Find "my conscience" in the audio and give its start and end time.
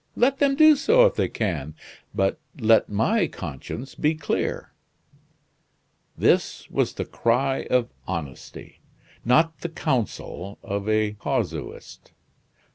2.89-3.93